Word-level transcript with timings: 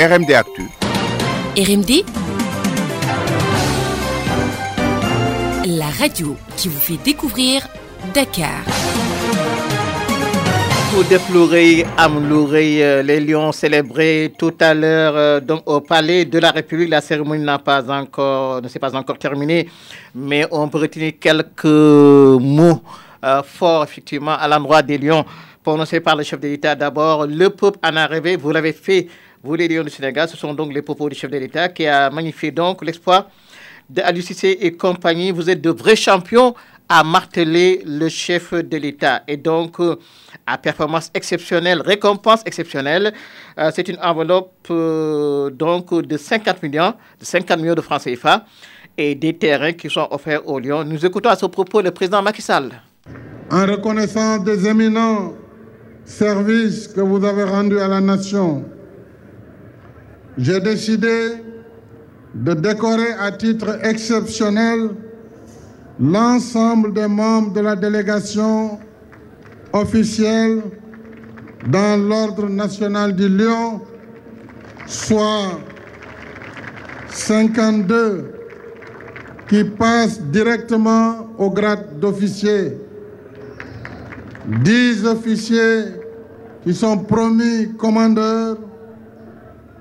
RMD 0.00 0.30
Actu. 0.32 0.62
RMD 1.58 1.90
La 5.66 5.90
radio 5.90 6.36
qui 6.56 6.68
vous 6.70 6.78
fait 6.80 6.96
découvrir 7.04 7.68
Dakar. 8.14 8.62
Pour 10.90 11.04
déplorer, 11.04 11.84
amlourer 11.98 13.02
les 13.02 13.20
lions 13.20 13.52
célébrés 13.52 14.32
tout 14.38 14.54
à 14.60 14.72
l'heure 14.72 15.42
donc 15.42 15.64
au 15.66 15.82
palais 15.82 16.24
de 16.24 16.38
la 16.38 16.50
République. 16.50 16.88
La 16.88 17.02
cérémonie 17.02 17.44
n'a 17.44 17.58
pas 17.58 17.82
encore, 17.90 18.62
ne 18.62 18.68
s'est 18.68 18.78
pas 18.78 18.96
encore 18.96 19.18
terminée, 19.18 19.68
mais 20.14 20.46
on 20.50 20.66
peut 20.70 20.78
retenir 20.78 21.12
quelques 21.20 21.66
mots 21.66 22.80
euh, 23.22 23.42
forts 23.42 23.84
effectivement 23.84 24.32
à 24.32 24.48
l'endroit 24.48 24.80
des 24.80 24.96
lions 24.96 25.26
prononcés 25.62 26.00
par 26.00 26.16
le 26.16 26.22
chef 26.22 26.40
de 26.40 26.48
l'État. 26.48 26.74
D'abord, 26.74 27.26
le 27.26 27.50
peuple 27.50 27.78
en 27.84 27.94
a 27.96 28.06
rêvé, 28.06 28.36
vous 28.36 28.50
l'avez 28.50 28.72
fait, 28.72 29.08
vous 29.42 29.54
les 29.54 29.68
lions 29.68 29.84
du 29.84 29.90
Sénégal. 29.90 30.28
Ce 30.28 30.36
sont 30.36 30.54
donc 30.54 30.72
les 30.72 30.82
propos 30.82 31.08
du 31.08 31.14
chef 31.16 31.30
de 31.30 31.38
l'État 31.38 31.68
qui 31.68 31.86
a 31.86 32.10
magnifié 32.10 32.50
donc 32.50 32.84
l'espoir 32.84 33.28
de 33.88 34.02
et 34.44 34.72
compagnie. 34.76 35.30
Vous 35.32 35.50
êtes 35.50 35.60
de 35.60 35.70
vrais 35.70 35.96
champions 35.96 36.54
a 36.88 37.04
martelé 37.04 37.82
le 37.86 38.08
chef 38.08 38.52
de 38.52 38.76
l'État. 38.76 39.22
Et 39.28 39.36
donc, 39.36 39.76
à 40.44 40.58
performance 40.58 41.10
exceptionnelle, 41.14 41.80
récompense 41.82 42.42
exceptionnelle, 42.44 43.12
euh, 43.58 43.70
c'est 43.72 43.88
une 43.88 43.98
enveloppe 44.02 44.66
euh, 44.72 45.50
donc 45.50 45.94
de 45.94 46.16
50 46.16 46.60
millions, 46.64 46.92
de 47.20 47.24
50 47.24 47.60
millions 47.60 47.74
de 47.74 47.80
francs 47.80 48.02
CFA 48.02 48.44
et 48.98 49.14
des 49.14 49.34
terrains 49.34 49.72
qui 49.72 49.88
sont 49.88 50.08
offerts 50.10 50.46
aux 50.48 50.58
Lions. 50.58 50.82
Nous 50.82 51.06
écoutons 51.06 51.28
à 51.30 51.36
ce 51.36 51.46
propos 51.46 51.80
le 51.80 51.92
président 51.92 52.22
Macky 52.22 52.42
Sall. 52.42 52.70
En 53.52 53.66
reconnaissance 53.66 54.42
des 54.44 54.66
éminents 54.66 55.32
services 56.04 56.88
que 56.88 57.00
vous 57.00 57.24
avez 57.24 57.44
rendus 57.44 57.78
à 57.78 57.86
la 57.86 58.00
nation, 58.00 58.64
j'ai 60.38 60.60
décidé 60.60 61.42
de 62.34 62.54
décorer 62.54 63.12
à 63.18 63.32
titre 63.32 63.78
exceptionnel 63.84 64.90
l'ensemble 65.98 66.94
des 66.94 67.08
membres 67.08 67.52
de 67.52 67.60
la 67.60 67.76
délégation 67.76 68.78
officielle 69.72 70.62
dans 71.68 72.00
l'ordre 72.00 72.48
national 72.48 73.14
du 73.14 73.28
Lion, 73.28 73.82
soit 74.86 75.58
52 77.10 78.32
qui 79.48 79.64
passent 79.64 80.20
directement 80.22 81.28
au 81.36 81.50
grade 81.50 81.98
d'officier, 81.98 82.78
10 84.46 85.06
officiers 85.06 85.84
qui 86.62 86.72
sont 86.72 86.98
promis 86.98 87.74
commandeurs 87.76 88.56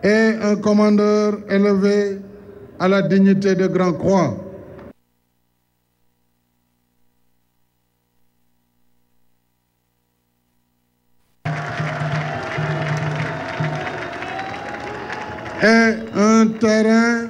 et 0.03 0.33
un 0.41 0.55
commandeur 0.55 1.39
élevé 1.49 2.19
à 2.79 2.87
la 2.87 3.01
dignité 3.01 3.55
de 3.55 3.67
Grand 3.67 3.93
Croix. 3.93 4.35
et 15.61 15.93
un 16.15 16.47
terrain 16.59 17.27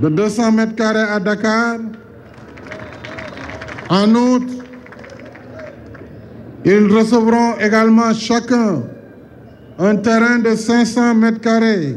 de 0.00 0.08
200 0.10 0.52
mètres 0.52 0.74
carrés 0.74 1.10
à 1.10 1.18
Dakar. 1.18 1.78
En 3.88 4.14
outre, 4.14 4.52
ils 6.64 6.86
recevront 6.86 7.56
également 7.58 8.12
chacun 8.12 8.82
un 9.78 9.96
terrain 9.96 10.38
de 10.38 10.54
500 10.54 11.14
mètres 11.14 11.40
carrés 11.40 11.96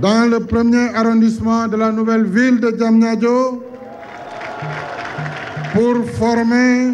dans 0.00 0.30
le 0.30 0.40
premier 0.40 0.94
arrondissement 0.94 1.66
de 1.66 1.76
la 1.76 1.90
nouvelle 1.90 2.24
ville 2.24 2.60
de 2.60 2.74
Djamnyadjo 2.76 3.64
pour 5.74 6.04
former, 6.10 6.92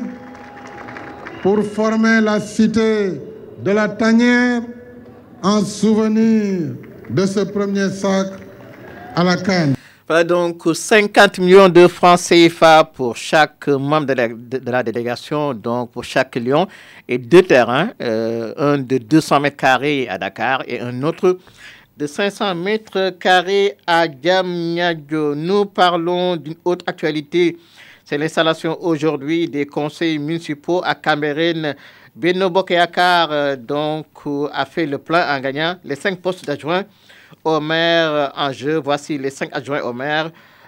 pour 1.43 1.63
former 1.65 2.21
la 2.21 2.41
cité 2.41 3.21
de 3.63 3.71
la 3.71 3.89
Tanière 3.89 4.63
en 5.43 5.61
souvenir 5.63 6.73
de 7.11 7.27
ce 7.27 7.41
premier 7.41 7.91
sacre 7.91 8.39
à 9.15 9.23
la 9.23 9.37
canne. 9.37 9.76
Donc 10.09 10.63
50 10.73 11.41
millions 11.41 11.69
de 11.69 11.89
francs 11.89 12.21
CFA 12.29 12.85
pour 12.85 13.17
chaque 13.17 13.67
membre 13.67 14.07
de 14.15 14.71
la, 14.71 14.83
délégation, 14.85 15.53
donc 15.53 15.91
pour 15.91 16.05
chaque 16.05 16.37
lion, 16.37 16.69
et 17.09 17.19
deux 17.19 17.43
terrains, 17.43 17.91
euh, 18.01 18.55
un 18.57 18.79
de 18.79 18.99
200 18.99 19.41
mètres 19.41 19.57
carrés 19.57 20.07
à 20.09 20.17
Dakar 20.17 20.63
et 20.69 20.79
un 20.79 21.03
autre 21.03 21.39
de 21.97 22.07
500 22.07 22.55
mètres 22.55 23.17
carrés 23.19 23.77
à 23.85 24.07
Diamniadio. 24.07 25.35
Nous 25.35 25.65
parlons 25.65 26.37
d'une 26.37 26.55
autre 26.65 26.85
actualité, 26.87 27.57
c'est 28.05 28.17
l'installation 28.17 28.81
aujourd'hui 28.81 29.49
des 29.49 29.67
conseils 29.67 30.21
municipaux 30.21 30.83
à 30.85 30.95
Cameroun. 30.95 31.75
Beno 32.15 32.49
Bokeakar 32.49 33.57
donc, 33.57 34.07
a 34.53 34.65
fait 34.67 34.87
le 34.87 34.99
plan 34.99 35.25
en 35.29 35.41
gagnant 35.41 35.75
les 35.83 35.97
cinq 35.97 36.21
postes 36.21 36.47
d'adjoints 36.47 36.85
au 37.47 37.61
maire 37.61 38.33
en 38.37 38.53
jeu. 38.53 38.77
Voici 38.79 39.17
les 39.17 39.31
cinq 39.31 39.51
adjoints 39.53 39.81
au. 39.83 39.95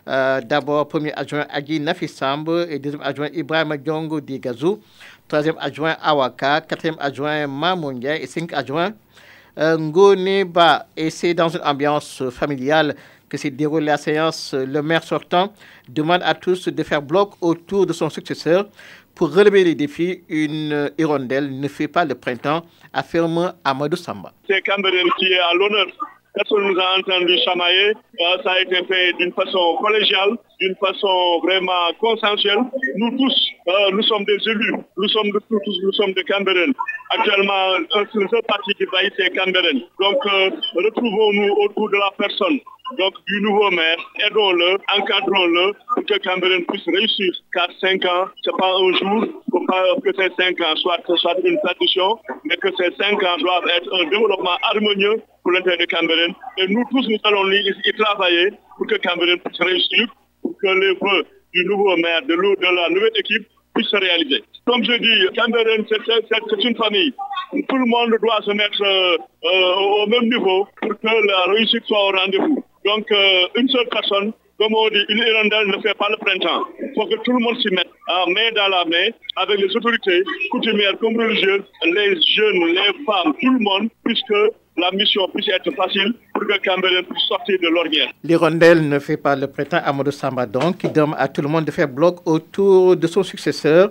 Euh, 0.08 0.40
D'abord, 0.40 0.88
premier 0.88 1.12
adjoint 1.14 1.44
Agi 1.50 1.80
Nafisamb 1.80 2.48
et 2.70 2.78
deuxième 2.78 3.02
adjoint 3.02 3.28
Ibrahim 3.34 3.76
Diongo 3.76 4.20
Digazou. 4.20 4.80
Troisième 5.26 5.56
adjoint 5.58 5.96
Awaka. 6.00 6.60
Quatrième 6.62 6.96
adjoint 7.00 7.46
Mamoundia 7.46 8.16
et 8.16 8.26
cinq 8.26 8.52
adjoints 8.52 8.92
euh, 9.58 9.76
Ngoneba. 9.76 10.86
Et 10.96 11.10
c'est 11.10 11.34
dans 11.34 11.48
une 11.48 11.62
ambiance 11.62 12.22
familiale 12.30 12.94
que 13.28 13.36
s'est 13.36 13.50
déroulée 13.50 13.86
la 13.86 13.96
séance. 13.96 14.54
Le 14.54 14.80
maire 14.80 15.02
sortant 15.02 15.52
demande 15.88 16.22
à 16.24 16.32
tous 16.32 16.68
de 16.68 16.82
faire 16.84 17.02
bloc 17.02 17.32
autour 17.40 17.84
de 17.86 17.92
son 17.92 18.08
successeur 18.08 18.68
pour 19.16 19.34
relever 19.34 19.64
les 19.64 19.74
défis, 19.74 20.22
une 20.28 20.92
hirondelle 20.96 21.58
ne 21.58 21.66
fait 21.66 21.88
pas 21.88 22.04
le 22.04 22.14
printemps, 22.14 22.62
affirme 22.92 23.52
Amadou 23.64 23.96
Samba. 23.96 24.32
C'est 24.48 24.62
Cameroun 24.62 25.10
qui 25.18 25.26
est 25.26 25.40
à 25.40 25.54
l'honneur. 25.54 25.86
Personne 26.38 26.72
nous 26.72 26.78
a 26.78 26.98
entendu 26.98 27.36
chamailler. 27.44 27.94
Ça 28.44 28.52
a 28.52 28.60
été 28.60 28.76
fait 28.86 29.12
d'une 29.14 29.32
façon 29.32 29.76
collégiale, 29.82 30.38
d'une 30.60 30.76
façon 30.76 31.40
vraiment 31.42 31.90
consensuelle. 31.98 32.60
Nous 32.94 33.10
tous, 33.18 33.50
euh, 33.66 33.90
nous 33.90 34.02
sommes 34.04 34.24
des 34.24 34.38
élus. 34.46 34.76
Nous 34.96 35.08
sommes 35.08 35.30
de 35.30 35.40
tous, 35.48 35.76
nous 35.82 35.92
sommes 35.94 36.12
de 36.12 36.22
Cameroun. 36.22 36.72
Actuellement, 37.10 37.74
un 37.92 38.04
seul 38.12 38.42
parti 38.46 38.72
qui 38.74 38.84
va 38.84 38.98
c'est 39.16 39.30
Cameroun. 39.30 39.82
Donc, 39.98 40.18
euh, 40.26 40.50
retrouvons-nous 40.76 41.54
autour 41.64 41.90
de 41.90 41.96
la 41.96 42.12
personne 42.16 42.60
donc 42.96 43.12
du 43.26 43.40
nouveau 43.42 43.70
maire, 43.70 43.98
aidons-le, 44.26 44.78
encadrons-le 44.96 45.74
pour 45.94 46.04
que 46.06 46.18
Cameroun 46.20 46.64
puisse 46.66 46.86
réussir. 46.86 47.32
4-5 47.52 48.06
ans, 48.06 48.28
ce 48.42 48.50
n'est 48.50 48.56
pas 48.56 48.72
un 48.72 48.92
jour, 48.94 49.26
faut 49.50 49.66
pas 49.66 49.84
que 50.02 50.10
ces 50.16 50.30
5 50.42 50.60
ans 50.62 50.76
soient, 50.76 50.98
soient 51.16 51.36
une 51.44 51.58
tradition, 51.60 52.18
mais 52.44 52.56
que 52.56 52.68
ces 52.78 52.90
5 52.96 53.22
ans 53.22 53.36
doivent 53.38 53.68
être 53.76 53.92
un 53.92 54.04
développement 54.08 54.56
harmonieux 54.62 55.22
pour 55.48 55.54
l'intérêt 55.54 55.78
de 55.78 55.86
Cameroun. 55.86 56.34
Et 56.58 56.66
nous 56.68 56.84
tous, 56.90 57.08
nous 57.08 57.16
allons 57.24 57.50
y, 57.50 57.92
travailler 57.96 58.50
pour 58.76 58.86
que 58.86 58.96
Cameroun 58.96 59.38
puisse 59.38 59.58
réussir, 59.60 60.06
pour 60.42 60.52
que 60.58 60.66
les 60.66 60.92
vœux 60.92 61.24
du 61.54 61.64
nouveau 61.64 61.96
maire, 61.96 62.20
de, 62.20 62.36
de 62.36 62.76
la 62.76 62.90
nouvelle 62.90 63.16
équipe 63.16 63.48
puissent 63.74 63.88
se 63.88 63.96
réaliser. 63.96 64.44
Comme 64.66 64.84
je 64.84 64.92
dis, 64.92 65.34
Cameroun, 65.34 65.86
c'est 65.88 66.64
une 66.68 66.76
famille. 66.76 67.14
Tout 67.66 67.78
le 67.78 67.86
monde 67.86 68.14
doit 68.20 68.42
se 68.42 68.50
mettre 68.50 68.82
euh, 68.82 69.16
euh, 69.44 70.02
au 70.02 70.06
même 70.06 70.28
niveau 70.28 70.68
pour 70.82 70.90
que 70.90 71.06
la 71.06 71.52
réussite 71.54 71.84
soit 71.86 72.08
au 72.08 72.10
rendez-vous. 72.10 72.62
Donc, 72.84 73.10
euh, 73.10 73.46
une 73.54 73.70
seule 73.70 73.88
personne, 73.90 74.34
comme 74.58 74.74
on 74.74 74.88
dit, 74.90 75.04
une 75.08 75.18
hirondelle 75.18 75.68
ne 75.68 75.80
fait 75.80 75.96
pas 75.96 76.10
le 76.10 76.18
printemps. 76.18 76.66
Il 76.78 76.92
faut 76.94 77.06
que 77.06 77.16
tout 77.24 77.32
le 77.32 77.38
monde 77.38 77.56
s'y 77.62 77.70
mette, 77.70 77.88
en 78.08 78.28
main 78.28 78.52
dans 78.54 78.68
la 78.68 78.84
main, 78.84 79.08
avec 79.36 79.58
les 79.60 79.74
autorités, 79.74 80.22
coutumières 80.50 80.98
comme 80.98 81.16
religieuses, 81.16 81.64
les 81.84 82.20
jeunes, 82.36 82.66
les 82.66 83.04
femmes, 83.06 83.32
tout 83.40 83.52
le 83.52 83.60
monde, 83.60 83.88
puisque 84.04 84.34
la 84.78 84.90
mission 84.92 85.28
puisse 85.34 85.48
être 85.48 85.70
facile 85.74 86.14
pour 86.32 86.42
que 86.46 86.58
Cameroun 86.60 87.04
puisse 87.10 87.24
sortir 87.26 87.58
de 87.60 87.68
l'ornière. 87.68 88.08
L'hirondelle 88.22 88.88
ne 88.88 88.98
fait 88.98 89.16
pas 89.16 89.34
le 89.36 89.48
à 89.72 89.92
Modo 89.92 90.10
Samba, 90.10 90.46
donc, 90.46 90.78
qui 90.78 90.88
demande 90.88 91.16
à 91.18 91.28
tout 91.28 91.42
le 91.42 91.48
monde 91.48 91.64
de 91.64 91.70
faire 91.70 91.88
bloc 91.88 92.18
autour 92.26 92.96
de 92.96 93.06
son 93.06 93.22
successeur. 93.22 93.90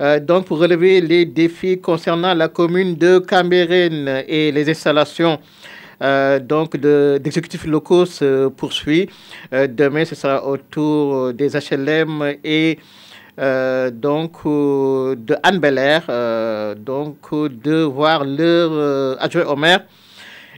Euh, 0.00 0.20
donc, 0.20 0.44
pour 0.46 0.58
relever 0.58 1.00
les 1.00 1.24
défis 1.24 1.80
concernant 1.80 2.34
la 2.34 2.48
commune 2.48 2.94
de 2.94 3.18
Cameroun 3.18 4.22
et 4.28 4.52
les 4.52 4.70
installations 4.70 5.38
euh, 6.00 6.38
donc 6.38 6.76
d'exécutifs 6.76 7.64
locaux 7.64 8.06
se 8.06 8.46
poursuit. 8.48 9.08
Euh, 9.52 9.66
demain, 9.66 10.04
ce 10.04 10.14
sera 10.14 10.46
autour 10.46 11.32
des 11.32 11.48
HLM 11.56 12.34
et 12.44 12.78
donc 13.92 14.44
de 14.44 15.34
Anne 15.42 15.58
Belair, 15.58 16.02
donc 16.76 17.18
de 17.32 17.82
voir 17.82 18.24
leur 18.24 19.20
adjoint 19.20 19.44
au 19.46 19.56
maire 19.56 19.80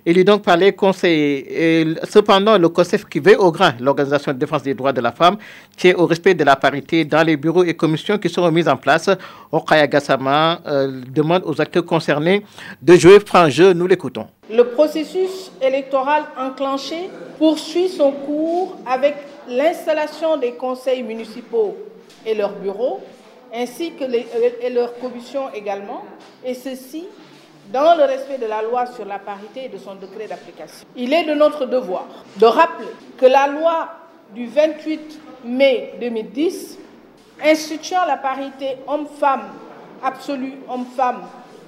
Il 0.07 0.19
est 0.19 0.25
donc 0.25 0.43
par 0.43 0.57
les 0.57 0.73
conseillers. 0.73 1.95
cependant, 2.05 2.57
le 2.59 2.69
COSEF 2.69 3.05
qui 3.07 3.21
veut 3.21 3.39
au 3.39 3.53
grand, 3.53 3.73
l'Organisation 3.81 4.33
de 4.33 4.39
défense 4.39 4.63
des 4.63 4.75
droits 4.75 4.93
de 4.93 5.01
la 5.01 5.13
femme, 5.13 5.37
tient 5.77 5.95
au 5.97 6.07
respect 6.07 6.35
de 6.35 6.45
la 6.45 6.57
parité 6.57 7.05
dans 7.05 7.23
les 7.23 7.37
bureaux 7.37 7.65
et 7.65 7.75
commissions 7.75 8.19
qui 8.19 8.29
seront 8.29 8.51
mis 8.51 8.69
en 8.69 8.77
place. 8.77 9.11
Okaya 9.53 9.87
Gassama 9.87 10.61
euh, 10.67 11.03
demande 11.11 11.43
aux 11.45 11.61
acteurs 11.61 11.85
concernés 11.85 12.43
de 12.81 12.95
jouer 12.95 13.21
franc 13.21 13.49
jeu. 13.49 13.73
Nous 13.73 13.87
l'écoutons. 13.87 14.27
Le 14.51 14.65
processus 14.65 15.53
électoral 15.63 16.25
enclenché 16.39 17.09
poursuit 17.39 17.89
son 17.89 18.13
cours 18.13 18.77
avec 18.87 19.15
l'installation 19.49 20.37
des 20.37 20.53
conseils 20.53 21.03
municipaux 21.03 21.77
et 22.27 22.35
leurs 22.35 22.53
bureaux, 22.55 23.01
ainsi 23.55 23.93
que 23.93 24.05
les, 24.05 24.27
et 24.63 24.71
leurs 24.71 24.99
commissions 24.99 25.53
également, 25.55 26.05
et 26.45 26.55
ceci 26.55 27.05
dans 27.73 27.95
le 27.97 28.05
respect 28.05 28.39
de 28.39 28.47
la 28.47 28.63
loi 28.63 28.87
sur 28.87 29.05
la 29.05 29.19
parité 29.19 29.65
et 29.65 29.69
de 29.69 29.79
son 29.79 29.95
décret 29.95 30.27
d'application. 30.27 30.87
Il 30.97 31.13
est 31.13 31.25
de 31.25 31.35
notre 31.35 31.67
devoir 31.67 32.07
de 32.37 32.47
rappeler 32.47 32.89
que 33.17 33.27
la 33.27 33.47
loi 33.47 33.89
du 34.35 34.47
28 34.47 35.21
mai 35.45 35.95
2010 36.01 36.79
instituant 37.45 38.05
la 38.07 38.17
parité 38.17 38.77
homme-femme 38.87 39.49
absolue 40.03 40.55
homme-femme 40.69 41.23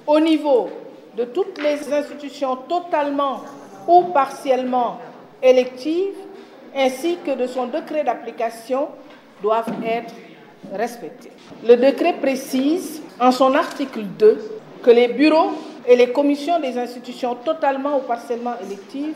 au 0.07 0.19
niveau 0.19 0.69
de 1.15 1.25
toutes 1.25 1.61
les 1.61 1.93
institutions 1.93 2.55
totalement 2.55 3.41
ou 3.87 4.05
partiellement 4.05 4.99
électives, 5.41 6.15
ainsi 6.75 7.17
que 7.25 7.31
de 7.31 7.47
son 7.47 7.67
décret 7.67 8.03
d'application, 8.03 8.87
doivent 9.41 9.73
être 9.85 10.13
respectés. 10.73 11.31
Le 11.65 11.75
décret 11.75 12.13
précise, 12.13 13.01
en 13.19 13.31
son 13.31 13.53
article 13.53 14.03
2, 14.03 14.61
que 14.81 14.91
les 14.91 15.09
bureaux 15.09 15.51
et 15.87 15.95
les 15.95 16.11
commissions 16.11 16.59
des 16.59 16.77
institutions 16.77 17.35
totalement 17.35 17.97
ou 17.97 18.01
partiellement 18.01 18.55
électives 18.65 19.15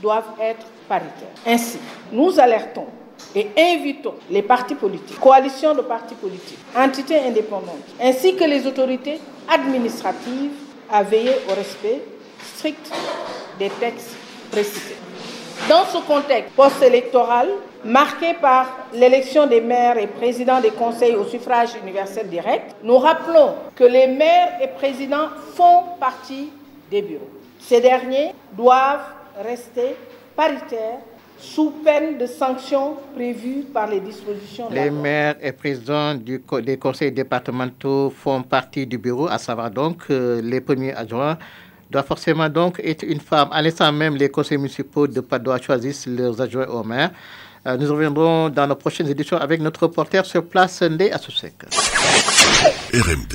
doivent 0.00 0.32
être 0.40 0.66
paritaires. 0.88 1.28
Ainsi, 1.46 1.78
nous 2.12 2.38
alertons 2.38 2.86
et 3.34 3.48
invitons 3.56 4.14
les 4.30 4.42
partis 4.42 4.74
politiques, 4.74 5.18
coalitions 5.20 5.74
de 5.74 5.82
partis 5.82 6.14
politiques, 6.14 6.58
entités 6.76 7.18
indépendantes, 7.20 7.86
ainsi 8.00 8.34
que 8.34 8.44
les 8.44 8.66
autorités 8.66 9.20
administratives 9.48 10.52
à 10.90 11.02
veiller 11.02 11.34
au 11.48 11.54
respect 11.54 12.02
strict 12.54 12.92
des 13.58 13.70
textes 13.70 14.16
précités. 14.50 14.96
Dans 15.68 15.84
ce 15.84 15.98
contexte 15.98 16.54
post-électoral, 16.56 17.48
marqué 17.84 18.34
par 18.34 18.66
l'élection 18.92 19.46
des 19.46 19.60
maires 19.60 19.96
et 19.96 20.08
présidents 20.08 20.60
des 20.60 20.70
conseils 20.70 21.14
au 21.14 21.24
suffrage 21.24 21.70
universel 21.80 22.28
direct, 22.28 22.74
nous 22.82 22.98
rappelons 22.98 23.54
que 23.76 23.84
les 23.84 24.08
maires 24.08 24.58
et 24.60 24.66
présidents 24.66 25.28
font 25.54 25.84
partie 26.00 26.50
des 26.90 27.00
bureaux. 27.02 27.30
Ces 27.60 27.80
derniers 27.80 28.32
doivent 28.56 29.06
rester 29.44 29.94
paritaires 30.34 30.98
sous 31.38 31.70
peine 31.84 32.18
de 32.18 32.26
sanctions 32.26 32.96
prévues 33.14 33.62
par 33.72 33.88
les 33.88 34.00
dispositions. 34.00 34.68
Les 34.70 34.90
maires 34.90 35.36
et 35.40 35.52
présidents 35.52 36.14
du, 36.14 36.42
des 36.62 36.76
conseils 36.76 37.12
départementaux 37.12 38.10
font 38.10 38.42
partie 38.42 38.86
du 38.86 38.98
bureau, 38.98 39.28
à 39.28 39.38
savoir 39.38 39.70
donc 39.70 40.02
euh, 40.10 40.40
les 40.42 40.60
premiers 40.60 40.92
adjoints 40.94 41.38
doit 41.92 42.02
forcément 42.02 42.48
donc 42.48 42.80
être 42.82 43.04
une 43.04 43.20
femme. 43.20 43.48
À 43.52 43.62
l'instant 43.62 43.92
même, 43.92 44.16
les 44.16 44.28
conseils 44.30 44.58
municipaux 44.58 45.06
de 45.06 45.20
Padoua 45.20 45.60
choisissent 45.60 46.06
leurs 46.06 46.40
adjoints 46.40 46.66
au 46.66 46.82
maire. 46.82 47.10
Euh, 47.66 47.76
nous 47.76 47.88
reviendrons 47.92 48.48
dans 48.48 48.66
nos 48.66 48.74
prochaines 48.74 49.08
éditions 49.08 49.36
avec 49.36 49.60
notre 49.60 49.84
reporter 49.84 50.26
sur 50.26 50.44
place, 50.44 50.82
Ndé 50.82 51.12
Assoussek. 51.12 51.54
RMD. 52.92 53.34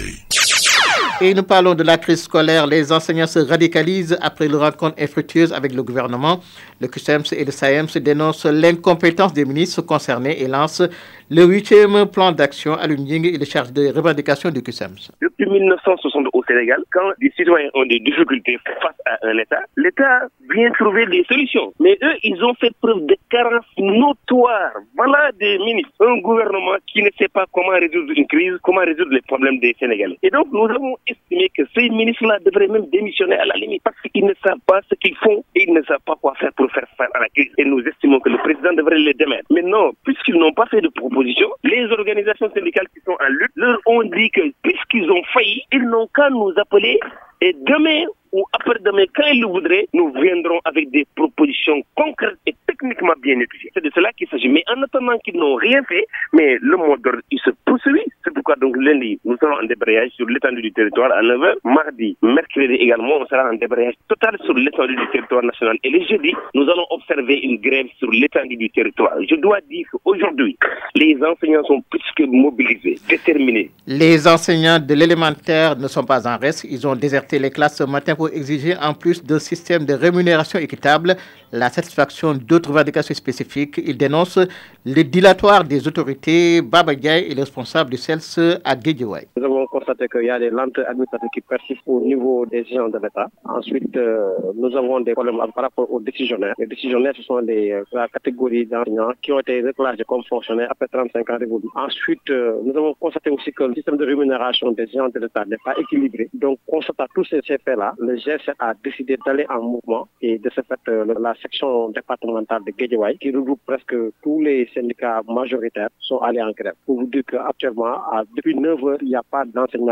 Et 1.21 1.33
nous 1.33 1.44
parlons 1.44 1.74
de 1.74 1.83
la 1.83 1.98
crise 1.98 2.24
scolaire. 2.24 2.68
Les 2.68 2.92
enseignants 2.92 3.25
se 3.25 3.39
radicalisent 3.39 4.18
après 4.21 4.48
le 4.48 4.57
rencontre 4.57 5.01
infructueuse 5.01 5.51
avec 5.53 5.74
le 5.74 5.81
gouvernement. 5.81 6.42
Le 6.80 6.88
QSEMS 6.88 7.24
et 7.31 7.44
le 7.44 7.51
SAEMS 7.51 7.88
dénoncent 8.01 8.45
l'incompétence 8.45 9.33
des 9.33 9.45
ministres 9.45 9.81
concernés 9.81 10.42
et 10.42 10.48
lancent 10.48 10.83
le 11.29 11.44
huitième 11.44 12.06
plan 12.06 12.31
d'action 12.31 12.74
à 12.75 12.88
l'UNING 12.88 13.25
et 13.25 13.38
les 13.38 13.45
charges 13.45 13.74
de 13.74 13.91
revendication 13.94 14.50
du 14.50 14.62
QSEMS. 14.63 15.12
Depuis 15.21 15.45
1960 15.45 16.27
au 16.31 16.41
Sénégal, 16.45 16.79
quand 16.94 17.12
les 17.19 17.31
citoyens 17.35 17.69
ont 17.74 17.85
des 17.85 18.00
difficultés 18.00 18.57
face 18.81 18.95
à 19.06 19.18
un 19.27 19.38
État, 19.38 19.59
l'État 19.75 20.27
vient 20.50 20.71
trouver 20.71 21.06
des 21.07 21.25
solutions. 21.27 21.74
Mais 21.81 21.97
eux, 22.01 22.15
ils 22.24 22.41
ont 22.45 22.53
fait 22.53 22.71
preuve 22.81 23.06
de 23.07 23.18
carence 23.29 23.65
notoire. 23.77 24.71
Voilà 24.95 25.31
des 25.38 25.57
ministres, 25.59 25.91
un 26.00 26.19
gouvernement 26.19 26.77
qui 26.88 27.03
ne 27.03 27.09
sait 27.18 27.27
pas 27.27 27.45
comment 27.51 27.75
résoudre 27.77 28.13
une 28.15 28.27
crise, 28.27 28.53
comment 28.63 28.81
résoudre 28.81 29.12
les 29.12 29.21
problèmes 29.21 29.59
des 29.59 29.75
Sénégalais. 29.79 30.18
Et 30.24 30.29
donc, 30.29 30.47
nous 30.53 30.63
avons 30.63 30.95
estimé 31.07 31.50
que 31.57 31.63
ces 31.75 31.89
ministres-là 31.89 32.39
devraient 32.45 32.68
même 32.68 32.85
démissionner 32.89 33.35
à 33.35 33.45
la 33.45 33.56
limite 33.56 33.83
parce 33.83 33.97
qu'ils 34.13 34.25
ne 34.25 34.33
savent 34.45 34.63
pas 34.65 34.79
ce 34.89 34.95
qu'ils 34.95 35.15
font 35.18 35.44
et 35.56 35.65
ils 35.68 35.74
ne 35.74 35.81
savent 35.83 36.06
pas 36.06 36.15
quoi 36.21 36.33
faire 36.39 36.53
pour 36.56 36.71
faire 36.71 36.88
face 36.97 37.09
à 37.13 37.19
la 37.19 37.27
crise. 37.35 37.51
Et 37.57 37.65
nous 37.65 37.81
estimons 37.81 38.21
que 38.21 38.29
le 38.29 38.38
président 38.38 38.71
devrait 38.74 38.97
les 39.00 39.13
démettre. 39.13 39.45
Mais 39.51 39.62
non, 39.62 39.91
puisqu'ils 40.06 40.38
n'ont 40.38 40.53
pas 40.53 40.65
fait 40.68 40.79
de 40.79 40.88
les 41.22 41.92
organisations 41.92 42.52
syndicales 42.54 42.88
qui 42.94 43.02
sont 43.06 43.18
en 43.19 43.30
lutte 43.30 43.52
leur 43.56 43.80
ont 43.86 44.04
dit 44.04 44.30
que 44.31 44.42
puisqu'ils 44.62 45.10
ont 45.12 45.24
failli, 45.34 45.64
ils 45.72 45.84
n'ont 45.84 46.08
qu'à 46.08 46.30
nous 46.30 46.54
appeler 46.58 47.00
et 47.42 47.54
demain 47.54 48.06
ou 48.31 48.44
après-demain, 48.54 49.06
quand 49.16 49.28
ils 49.28 49.42
le 49.42 49.48
voudraient, 49.48 49.88
nous 49.94 50.12
viendrons 50.14 50.60
avec 50.66 50.90
des 50.92 51.06
propositions 51.16 51.81
concrètes 51.96 52.38
et 52.46 52.56
techniquement 52.77 53.13
bien 53.21 53.39
étudiées. 53.39 53.71
C'est 53.74 53.83
de 53.83 53.91
cela 53.94 54.12
qu'il 54.13 54.27
s'agit. 54.29 54.50
Mais 54.50 54.63
en 54.68 54.81
attendant 54.81 55.18
qu'ils 55.19 55.38
n'ont 55.38 55.56
rien 55.56 55.81
fait, 55.83 56.06
mais 56.33 56.57
le 56.62 56.77
mot 56.77 56.97
d'ordre, 56.97 57.21
il 57.31 57.39
se 57.39 57.51
poursuit. 57.65 58.03
C'est 58.24 58.33
pourquoi 58.33 58.56
donc 58.56 58.75
lundi, 58.77 59.19
nous 59.25 59.38
serons 59.38 59.59
en 59.62 59.65
débrayage 59.65 60.12
sur 60.12 60.27
l'étendue 60.27 60.62
du 60.62 60.71
territoire 60.71 61.12
à 61.12 61.21
9h. 61.21 61.56
Mardi, 61.63 62.18
mercredi 62.21 62.74
également, 62.74 63.18
on 63.21 63.25
sera 63.27 63.50
en 63.50 63.53
débrayage 63.53 63.95
total 64.07 64.38
sur 64.45 64.53
l'étendue 64.53 64.95
du 64.95 65.07
territoire 65.12 65.44
national. 65.44 65.77
Et 65.83 65.89
le 65.89 66.01
jeudi, 66.06 66.33
nous 66.53 66.63
allons 66.63 66.85
observer 66.89 67.39
une 67.39 67.57
grève 67.57 67.88
sur 68.00 68.12
l'étendue 68.12 68.57
du 68.57 68.69
territoire. 68.69 69.13
Je 69.29 69.35
dois 69.35 69.59
dire 69.69 69.85
qu'aujourd'hui, 69.91 70.57
les 70.95 71.18
enseignants 71.24 71.63
sont 71.63 71.81
plus 71.89 72.01
que 72.15 72.24
mobilisés, 72.24 72.97
déterminés. 73.09 73.71
Les 73.85 74.27
enseignants 74.27 74.79
de 74.79 74.94
l'élémentaire 74.94 75.77
ne 75.77 75.88
sont 75.88 76.03
pas 76.03 76.27
en 76.27 76.38
reste. 76.38 76.65
Ils 76.69 76.88
ont 76.88 76.95
déserté 76.95 77.39
les 77.39 77.51
classes 77.51 77.77
ce 77.77 77.83
matin 77.83 78.15
pour 78.15 78.29
exiger 78.29 78.75
en 78.81 78.94
plus 78.94 79.24
d'un 79.24 79.39
système 79.39 79.85
de 79.85 79.94
rémunération 79.94 80.59
équitable 80.59 81.15
la 81.51 81.69
satisfaction 81.69 82.33
d'autres 82.33 82.67
revendications 82.68 83.16
spécifiques. 83.16 83.80
Il 83.84 83.98
dénonce 83.98 84.40
le 84.86 85.04
dilatoire 85.04 85.64
des 85.64 85.88
autorités. 85.88 86.62
Baba 86.62 86.96
Diaye 86.96 87.31
est 87.31 87.36
le 87.36 87.42
responsable 87.42 87.92
du 87.92 87.98
CELS 87.98 88.60
à 88.64 88.75
Guédiouaï. 88.75 89.28
Nous 89.38 89.44
avons 89.44 89.66
constaté 89.88 90.07
qu'il 90.07 90.25
y 90.25 90.30
a 90.30 90.39
des 90.39 90.50
lenteurs 90.50 90.88
administratives 90.89 91.30
qui 91.34 91.42
persistent 91.42 91.81
au 91.86 92.01
niveau 92.01 92.45
des 92.45 92.63
gens 92.66 92.89
de 92.89 92.98
l'État. 92.98 93.28
Ensuite, 93.45 93.95
euh, 93.95 94.31
nous 94.56 94.75
avons 94.75 95.00
des 95.00 95.13
problèmes 95.13 95.38
par 95.56 95.63
rapport 95.63 95.92
aux 95.92 96.00
décisionnaires. 96.00 96.54
Les 96.57 96.68
décisionnaires, 96.68 97.13
ce 97.16 97.24
sont 97.24 97.38
les, 97.38 97.72
euh, 97.72 97.84
la 97.94 98.07
catégorie 98.07 98.66
d'enseignants 98.66 99.13
qui 99.22 99.31
ont 99.31 99.39
été 99.39 99.62
reclassés 99.62 100.04
comme 100.07 100.24
fonctionnaires 100.24 100.69
après 100.72 100.88
35 100.88 101.30
ans 101.30 101.38
d'évolution. 101.38 101.72
Ensuite, 101.75 102.30
euh, 102.30 102.60
nous 102.63 102.75
avons 102.75 102.94
constaté 102.95 103.30
aussi 103.30 103.51
que 103.51 103.63
le 103.63 103.74
système 103.75 103.98
de 103.98 104.06
rémunération 104.06 104.72
des 104.72 104.88
gens 104.88 105.10
de 105.10 105.19
l'État 105.19 105.45
n'est 105.45 105.63
pas 105.63 105.75
équilibré. 105.80 106.30
Donc, 106.34 106.60
constatant 106.68 107.06
tous 107.16 107.25
ces 107.25 107.42
faits-là, 107.42 107.94
le 108.00 108.16
G7 108.16 108.54
a 108.60 108.74
décidé 108.84 109.18
d'aller 109.25 109.45
en 109.50 109.62
mouvement 109.62 110.07
et 110.22 110.38
de 110.38 110.50
ce 110.50 110.62
fait, 110.62 110.92
la 111.19 111.34
section 111.42 111.89
départementale 111.89 112.62
de 112.66 112.72
Guédiouaï, 112.72 113.17
qui 113.17 113.32
regroupe 113.32 113.62
presque 113.65 113.96
tous 114.24 114.41
les 114.41 114.67
syndicats 114.74 115.22
majoritaires, 115.27 115.89
sont 116.00 116.20
allés 116.20 116.41
en 116.41 116.51
grève. 116.51 116.74
Pour 116.86 117.00
vous 117.00 117.08
dire 117.08 117.24
qu'actuellement, 117.29 117.96
depuis 118.36 118.56
9 118.56 118.84
heures, 118.86 118.98
il 119.01 119.10
n'y 119.10 119.15
a 119.15 119.24
pas 119.24 119.46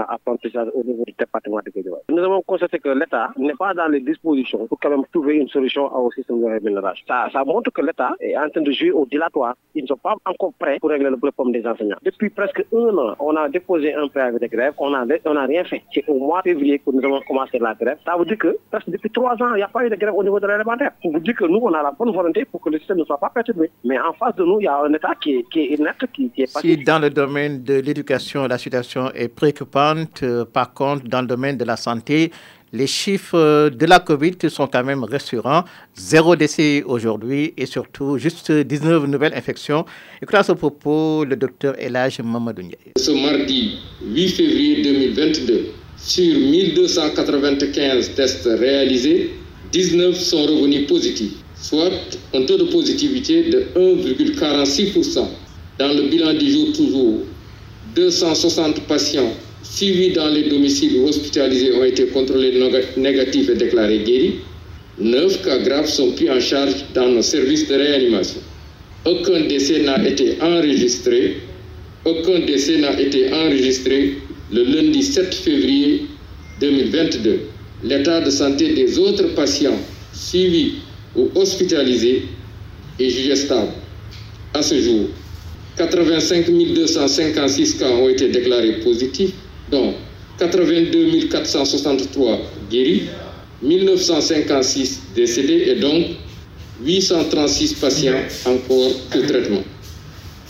apprentissage 0.07 0.67
au 0.73 0.83
niveau 0.83 1.03
du 1.05 1.13
département 1.17 1.57
de. 1.57 1.71
Nous 2.09 2.23
avons 2.23 2.41
constaté 2.41 2.79
que 2.79 2.89
l'État 2.89 3.29
n'est 3.37 3.53
pas 3.53 3.73
dans 3.73 3.87
les 3.87 3.99
dispositions 3.99 4.65
pour 4.67 4.79
quand 4.79 4.89
même 4.89 5.03
trouver 5.11 5.35
une 5.35 5.47
solution 5.49 5.83
au 5.95 6.11
système 6.11 6.41
de 6.41 6.45
rémunération. 6.45 7.05
Ça, 7.07 7.27
ça 7.31 7.43
montre 7.43 7.71
que 7.71 7.81
l'État 7.81 8.11
est 8.19 8.37
en 8.37 8.49
train 8.49 8.61
de 8.61 8.71
jouer 8.71 8.91
au 8.91 9.05
dilatoire. 9.05 9.55
Ils 9.75 9.83
ne 9.83 9.87
sont 9.87 9.97
pas 9.97 10.15
encore 10.25 10.53
prêts 10.57 10.77
pour 10.79 10.89
régler 10.89 11.09
le 11.09 11.17
problème 11.17 11.61
des 11.61 11.67
enseignants. 11.67 11.97
Depuis 12.03 12.29
presque 12.29 12.65
un 12.73 12.97
an, 12.97 13.15
on 13.19 13.35
a 13.35 13.49
déposé 13.49 13.93
un 13.93 14.07
préavis 14.07 14.39
de 14.39 14.47
grève, 14.47 14.73
on 14.77 14.91
n'a 14.91 15.05
on 15.25 15.35
a 15.35 15.45
rien 15.45 15.63
fait. 15.63 15.83
C'est 15.93 16.07
au 16.07 16.19
mois 16.19 16.41
de 16.41 16.49
février 16.49 16.79
que 16.79 16.91
nous 16.91 17.03
avons 17.03 17.21
commencé 17.27 17.59
la 17.59 17.73
grève. 17.73 17.97
Ça 18.05 18.15
veut 18.17 18.25
dire 18.25 18.37
que 18.37 18.57
presque 18.71 18.89
depuis 18.89 19.09
trois 19.09 19.33
ans, 19.33 19.53
il 19.53 19.57
n'y 19.57 19.63
a 19.63 19.67
pas 19.67 19.85
eu 19.85 19.89
de 19.89 19.95
grève 19.95 20.15
au 20.15 20.23
niveau 20.23 20.39
de 20.39 20.47
l'élémentaire. 20.47 20.91
Pour 21.01 21.11
vous 21.11 21.19
dire 21.19 21.35
que 21.35 21.45
nous, 21.45 21.59
on 21.61 21.73
a 21.73 21.83
la 21.83 21.91
bonne 21.91 22.11
volonté 22.11 22.45
pour 22.45 22.61
que 22.61 22.69
le 22.69 22.79
système 22.79 22.97
ne 22.97 23.03
soit 23.03 23.17
pas 23.17 23.29
perturbé. 23.29 23.69
Mais 23.83 23.99
en 23.99 24.13
face 24.13 24.35
de 24.35 24.43
nous, 24.43 24.59
il 24.59 24.63
y 24.63 24.67
a 24.67 24.77
un 24.77 24.93
État 24.93 25.13
qui 25.21 25.37
est, 25.37 25.49
qui 25.51 25.59
est 25.61 25.75
inerte, 25.75 26.05
qui, 26.13 26.29
qui 26.29 26.43
est 26.43 26.53
pas... 26.53 26.59
Si 26.61 26.77
dans 26.83 26.99
le 26.99 27.09
domaine 27.09 27.63
de 27.63 27.75
l'éducation, 27.75 28.47
la 28.47 28.57
situation 28.57 29.11
est 29.13 29.27
préoccupante, 29.27 29.74
euh, 29.77 30.45
par 30.45 30.73
contre, 30.73 31.07
dans 31.07 31.21
le 31.21 31.27
domaine 31.27 31.57
de 31.57 31.65
la 31.65 31.75
santé, 31.77 32.31
les 32.73 32.87
chiffres 32.87 33.69
de 33.69 33.85
la 33.85 33.99
Covid 33.99 34.33
sont 34.49 34.67
quand 34.67 34.83
même 34.83 35.03
rassurants. 35.03 35.63
Zéro 35.95 36.35
décès 36.35 36.83
aujourd'hui 36.85 37.53
et 37.57 37.65
surtout 37.65 38.17
juste 38.17 38.51
19 38.51 39.05
nouvelles 39.07 39.33
infections. 39.33 39.85
Écoutez 40.21 40.37
à 40.37 40.43
ce 40.43 40.51
propos 40.51 41.23
le 41.23 41.35
docteur 41.35 41.75
Elage 41.79 42.19
Mamadou. 42.19 42.63
Ce 42.97 43.11
mardi 43.11 43.77
8 44.05 44.27
février 44.29 44.81
2022, 44.83 45.67
sur 45.97 46.37
1295 46.37 48.13
tests 48.15 48.49
réalisés, 48.59 49.31
19 49.71 50.15
sont 50.15 50.43
revenus 50.45 50.87
positifs, 50.87 51.35
soit 51.55 51.91
un 52.33 52.41
taux 52.45 52.57
de 52.57 52.65
positivité 52.65 53.49
de 53.49 53.67
1,46%. 53.75 55.27
Dans 55.79 55.93
le 55.93 56.09
bilan 56.09 56.33
du 56.33 56.51
jour 56.51 56.67
toujours, 56.73 57.19
260 57.95 58.81
patients 58.81 59.31
suivis 59.71 60.13
dans 60.13 60.27
les 60.27 60.43
domiciles 60.43 60.97
hospitalisés 61.03 61.73
ont 61.73 61.83
été 61.83 62.05
contrôlés 62.07 62.53
négatifs 62.97 63.49
et 63.49 63.55
déclarés 63.55 63.99
guéris. 63.99 64.35
Neuf 64.99 65.43
cas 65.43 65.57
graves 65.59 65.89
sont 65.89 66.11
pris 66.11 66.29
en 66.29 66.39
charge 66.39 66.85
dans 66.93 67.09
nos 67.09 67.21
services 67.21 67.67
de 67.67 67.75
réanimation. 67.75 68.39
Aucun 69.05 69.41
décès 69.41 69.81
n'a 69.81 70.07
été 70.07 70.37
enregistré. 70.41 71.37
Aucun 72.05 72.39
décès 72.39 72.77
n'a 72.77 72.99
été 72.99 73.31
enregistré 73.33 74.15
le 74.53 74.63
lundi 74.63 75.03
7 75.03 75.33
février 75.33 76.05
2022. 76.61 77.39
L'état 77.83 78.21
de 78.21 78.29
santé 78.29 78.73
des 78.73 78.97
autres 78.97 79.35
patients 79.35 79.79
suivis 80.13 80.75
ou 81.15 81.29
hospitalisés 81.35 82.23
est 82.99 83.09
jugé 83.09 83.35
stable. 83.35 83.71
À 84.53 84.61
ce 84.61 84.79
jour, 84.79 85.09
85 85.77 86.49
256 86.49 87.75
cas 87.75 87.89
ont 87.89 88.07
été 88.07 88.29
déclarés 88.29 88.79
positifs, 88.79 89.33
dont 89.71 89.93
82 90.39 91.27
463 91.29 92.39
guéris, 92.69 93.03
1956 93.61 95.01
décédés 95.15 95.65
et 95.67 95.75
donc 95.75 96.05
836 96.83 97.73
patients 97.75 98.13
encore 98.45 98.91
sous 99.11 99.21
traitement. 99.21 99.63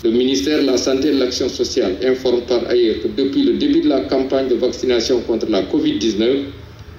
Le 0.03 0.11
ministère 0.11 0.61
de 0.61 0.67
la 0.67 0.77
Santé 0.77 1.09
et 1.09 1.11
de 1.13 1.19
l'Action 1.19 1.49
sociale 1.49 1.95
informe 2.03 2.41
par 2.41 2.67
ailleurs 2.67 2.97
que 3.01 3.07
depuis 3.07 3.43
le 3.43 3.53
début 3.53 3.81
de 3.81 3.89
la 3.89 4.01
campagne 4.01 4.47
de 4.47 4.55
vaccination 4.55 5.21
contre 5.21 5.49
la 5.49 5.63
COVID-19, 5.63 6.43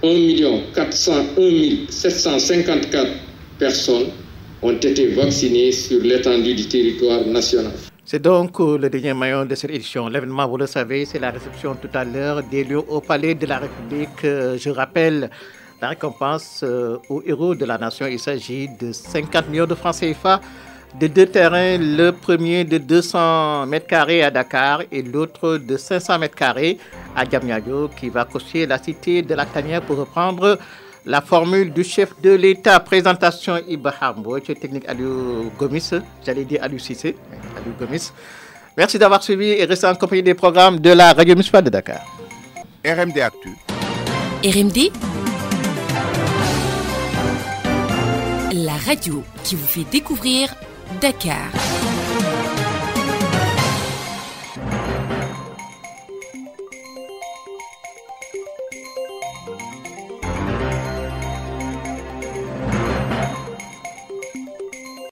1 0.03 0.61
401 0.75 1.91
754 1.91 3.07
personnes 3.59 4.07
ont 4.63 4.73
été 4.73 5.07
vaccinées 5.09 5.73
sur 5.73 6.03
l'étendue 6.03 6.55
du 6.55 6.67
territoire 6.67 7.25
national. 7.27 7.73
C'est 8.09 8.23
donc 8.23 8.61
euh, 8.61 8.79
le 8.79 8.89
dernier 8.89 9.15
maillon 9.15 9.45
de 9.45 9.55
cette 9.57 9.71
édition. 9.71 10.07
L'événement, 10.07 10.47
vous 10.47 10.59
le 10.59 10.69
savez, 10.69 11.05
c'est 11.07 11.19
la 11.19 11.33
réception 11.33 11.75
tout 11.75 11.89
à 11.93 12.05
l'heure 12.05 12.41
des 12.45 12.63
lieux 12.63 12.79
au 12.89 13.01
Palais 13.01 13.35
de 13.35 13.45
la 13.47 13.59
République. 13.59 14.25
Euh, 14.25 14.57
je 14.57 14.71
rappelle 14.71 15.29
la 15.83 15.89
récompense 15.89 16.61
euh, 16.63 16.99
aux 17.09 17.21
héros 17.27 17.57
de 17.57 17.65
la 17.65 17.79
nation. 17.79 18.07
Il 18.07 18.21
s'agit 18.21 18.69
de 18.69 18.93
50 18.93 19.49
millions 19.49 19.67
de 19.67 19.75
francs 19.75 19.97
CFA 19.99 20.41
de 21.01 21.09
deux 21.09 21.27
terrains, 21.27 21.79
le 21.79 22.13
premier 22.13 22.63
de 22.63 22.79
200 22.79 23.67
mètres 23.67 23.89
carrés 23.89 24.23
à 24.23 24.31
Dakar 24.31 24.83
et 24.93 25.03
l'autre 25.03 25.59
de 25.59 25.77
500 25.77 26.21
mètres 26.21 26.37
carrés 26.37 26.79
à 27.17 27.27
Diamniadio 27.27 27.89
qui 27.89 28.09
va 28.09 28.25
cocher 28.25 28.67
la 28.67 28.79
cité 28.79 29.23
de 29.23 29.35
la 29.35 29.47
Tanière 29.47 29.83
pour 29.83 29.97
reprendre 29.97 30.57
la 31.07 31.21
formule 31.21 31.73
du 31.73 31.85
chef 31.85 32.21
de 32.21 32.31
l'État. 32.35 32.79
Présentation 32.81 33.57
Ibrahim 33.69 34.23
technique 34.61 34.87
Aliou 34.89 35.51
Gomis, 35.59 35.91
j'allais 36.25 36.45
dire 36.45 36.63
Aliou 36.63 36.79
Sissé, 36.79 37.17
Aliou 37.57 37.73
Gomis. 37.79 38.11
Merci 38.77 38.99
d'avoir 38.99 39.23
suivi 39.23 39.47
et 39.47 39.65
resté 39.65 39.87
en 39.87 39.95
compagnie 39.95 40.23
des 40.23 40.35
programmes 40.35 40.81
de 40.81 40.91
la 40.91 41.13
radio 41.13 41.35
municipale 41.35 41.65
de 41.65 41.71
Dakar. 41.71 42.01
RMD 42.85 43.19
Actu. 43.21 43.51
RMD 44.45 44.93
La 48.53 48.75
radio 48.87 49.23
qui 49.45 49.55
vous 49.55 49.67
fait 49.67 49.87
découvrir 49.91 50.55
Dakar. 51.01 51.51